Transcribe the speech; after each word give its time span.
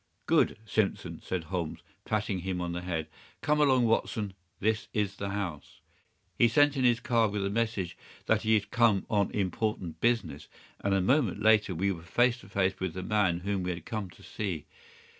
"Good, 0.25 0.57
Simpson!" 0.65 1.21
said 1.21 1.43
Holmes, 1.43 1.81
patting 2.05 2.39
him 2.39 2.59
on 2.59 2.71
the 2.71 2.81
head. 2.81 3.07
"Come 3.41 3.61
along, 3.61 3.85
Watson. 3.85 4.33
This 4.59 4.87
is 4.93 5.17
the 5.17 5.29
house." 5.29 5.79
He 6.39 6.47
sent 6.47 6.75
in 6.75 6.83
his 6.83 6.99
card 6.99 7.29
with 7.33 7.45
a 7.45 7.51
message 7.51 7.95
that 8.25 8.41
he 8.41 8.55
had 8.55 8.71
come 8.71 9.05
on 9.11 9.29
important 9.29 9.99
business, 10.01 10.47
and 10.79 10.95
a 10.95 11.01
moment 11.01 11.39
later 11.39 11.75
we 11.75 11.91
were 11.91 12.01
face 12.01 12.39
to 12.39 12.49
face 12.49 12.79
with 12.79 12.95
the 12.95 13.03
man 13.03 13.41
whom 13.41 13.61
we 13.61 13.69
had 13.69 13.85
come 13.85 14.09
to 14.09 14.23
see. 14.23 14.65